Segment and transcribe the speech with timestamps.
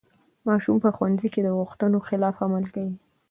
[0.47, 2.95] ماشوم په ښوونځي کې د غوښتنو خلاف عمل کوي.